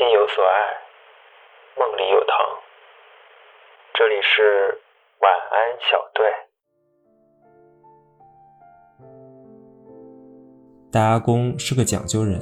[0.00, 0.48] 心有所爱，
[1.78, 2.34] 梦里有糖。
[3.92, 4.80] 这里是
[5.20, 6.24] 晚安小队。
[10.90, 12.40] 大阿公是个讲究人，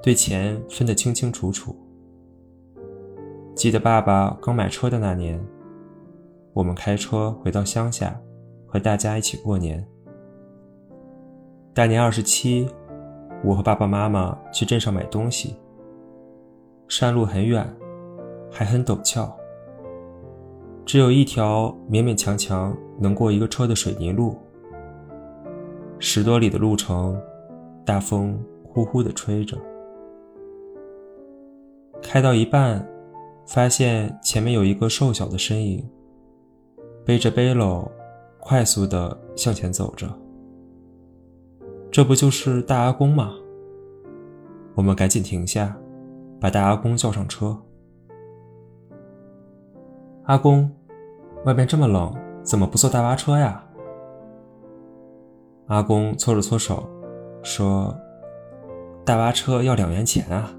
[0.00, 1.74] 对钱分得清清楚楚。
[3.56, 5.44] 记得爸爸刚买车的那年，
[6.54, 8.14] 我们开车回到乡下，
[8.68, 9.84] 和大家一起过年。
[11.74, 12.72] 大年二十七，
[13.42, 15.56] 我和爸爸妈妈去镇上买东西。
[16.88, 17.68] 山路很远，
[18.50, 19.36] 还很陡峭，
[20.84, 24.36] 只有一条勉勉强强能过一个车的水泥路。
[25.98, 27.20] 十多里的路程，
[27.84, 29.58] 大风呼呼地吹着。
[32.02, 32.86] 开到一半，
[33.46, 35.84] 发现前面有一个瘦小的身影，
[37.04, 37.90] 背着背篓，
[38.38, 40.06] 快速地向前走着。
[41.90, 43.32] 这不就是大阿公吗？
[44.74, 45.76] 我们赶紧停下。
[46.40, 47.56] 把大阿公叫上车。
[50.24, 50.70] 阿公，
[51.44, 53.62] 外面这么冷，怎么不坐大巴车呀？
[55.68, 56.88] 阿公搓了搓手，
[57.42, 57.96] 说
[59.04, 60.50] ：“大巴车要两元钱啊，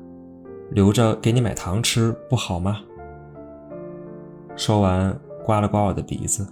[0.71, 2.81] 留着给你买糖吃不好吗？”
[4.55, 6.47] 说完，刮了刮我的鼻子，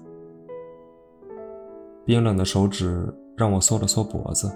[2.06, 4.52] 冰冷的手指让我缩了缩脖子。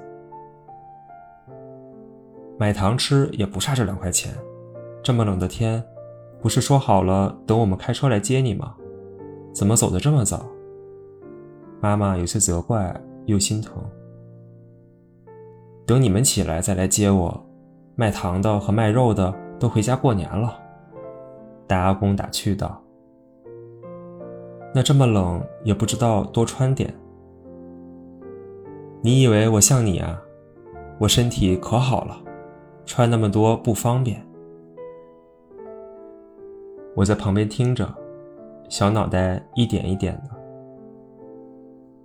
[2.58, 4.34] 买糖吃也不差这两块钱。
[5.02, 5.83] 这么冷的天，
[6.42, 8.75] 不是说好了等我们开车来接你吗？
[9.53, 10.45] 怎么走得这么早？
[11.81, 13.81] 妈妈有些责怪又心疼。
[15.86, 17.45] 等你们起来再来接我，
[17.95, 20.59] 卖糖的和卖肉的都回家过年了。
[21.66, 22.80] 大阿公打趣道
[24.75, 26.94] ：“那这么冷也不知道多穿点。
[29.02, 30.22] 你以为我像你啊？
[31.00, 32.17] 我身体可好了，
[32.86, 34.23] 穿那么多不方便。”
[36.95, 37.88] 我在旁边听着，
[38.68, 40.36] 小脑袋一点一点的。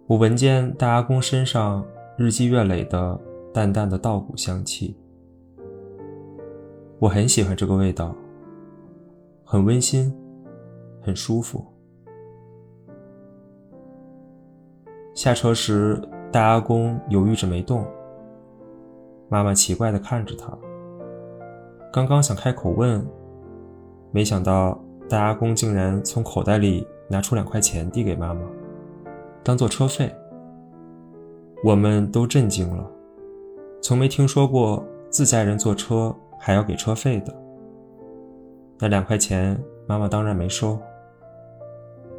[0.06, 1.84] 我闻见大阿公身上
[2.16, 3.18] 日积月累的
[3.52, 4.96] 淡淡的稻谷香气，
[6.98, 8.14] 我很喜欢这个味道，
[9.44, 10.14] 很温馨，
[11.00, 11.64] 很舒服。
[15.14, 16.00] 下车时，
[16.30, 17.86] 大阿公犹豫着没动。
[19.30, 20.56] 妈妈奇怪的看着他，
[21.90, 23.04] 刚刚想开口问，
[24.12, 24.78] 没想到。
[25.14, 28.40] 大阿公竟然从口袋里拿出两块钱递给妈妈，
[29.44, 30.12] 当做车费。
[31.62, 32.84] 我们都震惊了，
[33.80, 37.32] 从没听说过自家人坐车还要给车费的。
[38.80, 40.76] 那两块钱，妈妈当然没收。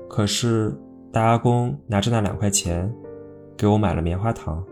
[0.08, 0.74] 可是
[1.12, 2.90] 大阿公拿着那两块钱，
[3.58, 4.64] 给我买了棉花糖，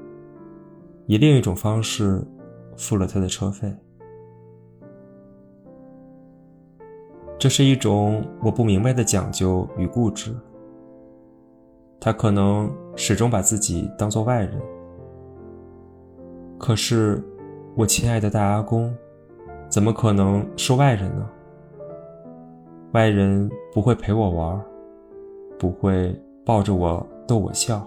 [1.07, 2.25] 以另一种方式
[2.77, 3.69] 付了他的车费。
[7.43, 10.33] 这是一种我不明白的讲究与固执。
[11.99, 14.61] 他可能始终把自己当做外人，
[16.57, 17.21] 可是
[17.75, 18.95] 我亲爱的大阿公，
[19.67, 21.29] 怎么可能是外人呢？
[22.93, 24.63] 外人不会陪我玩，
[25.59, 27.85] 不会抱着我逗我笑，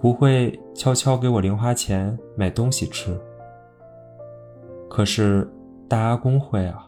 [0.00, 3.14] 不会悄悄给我零花钱买东西吃。
[4.88, 5.46] 可是
[5.86, 6.87] 大阿公会啊。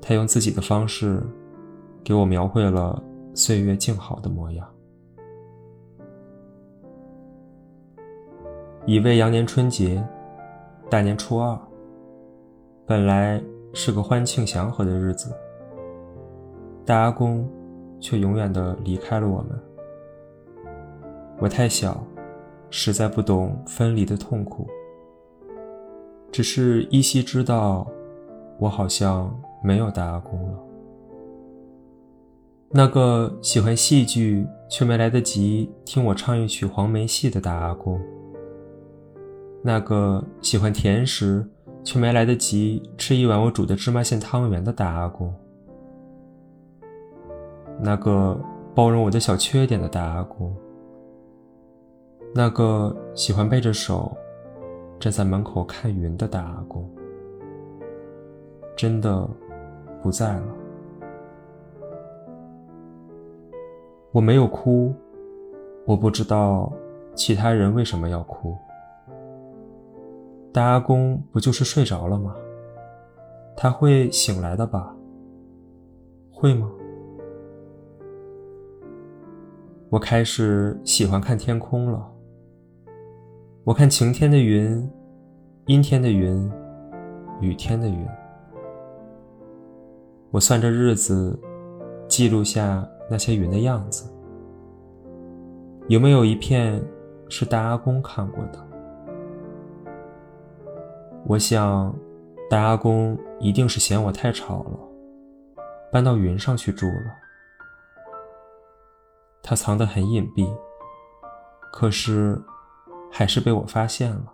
[0.00, 1.22] 他用自己的方式，
[2.04, 3.02] 给我描绘了
[3.34, 4.66] 岁月静好的模样。
[8.86, 10.00] 乙未羊年春节，
[10.88, 11.58] 大年初二，
[12.86, 13.42] 本来
[13.72, 15.34] 是个欢庆祥和的日子，
[16.84, 17.50] 大阿公
[17.98, 19.60] 却永远的离开了我们。
[21.40, 22.00] 我太小，
[22.70, 24.68] 实在不懂分离的痛苦，
[26.30, 27.86] 只是依稀知道，
[28.60, 29.36] 我好像。
[29.62, 30.58] 没有大阿公了，
[32.70, 38.00] 那个喜欢戏剧却没来得及听我唱一曲黄梅戏的大阿公，
[39.62, 41.44] 那个喜欢甜食
[41.82, 45.34] 却没来得及吃一碗我煮的芝麻馅汤圆的大阿公，
[47.80, 48.38] 那个
[48.74, 50.54] 包容我的小缺点的大阿公，
[52.34, 54.16] 那个喜欢背着手
[55.00, 56.88] 站在门口看云的大阿公，
[58.76, 59.28] 真的。
[60.02, 60.46] 不在了，
[64.12, 64.94] 我没有哭，
[65.84, 66.72] 我不知道
[67.14, 68.56] 其他人为什么要哭。
[70.52, 72.34] 大阿公不就是睡着了吗？
[73.56, 74.94] 他会醒来的吧？
[76.30, 76.70] 会吗？
[79.90, 82.12] 我开始喜欢看天空了。
[83.64, 84.88] 我看晴天的云，
[85.66, 86.50] 阴天的云，
[87.40, 88.06] 雨天的云。
[90.30, 91.38] 我算着日子，
[92.08, 94.12] 记录下那些云的样子。
[95.88, 96.82] 有没有一片
[97.28, 98.58] 是大阿公看过的？
[101.26, 101.94] 我想，
[102.50, 104.78] 大阿公一定是嫌我太吵了，
[105.90, 107.14] 搬到云上去住了。
[109.42, 110.52] 他藏得很隐蔽，
[111.72, 112.40] 可是
[113.10, 114.32] 还是被我发现了。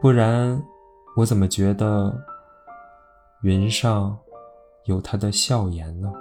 [0.00, 0.60] 不然，
[1.16, 2.12] 我怎么觉得
[3.42, 4.18] 云上
[4.86, 6.12] 有他的笑颜呢？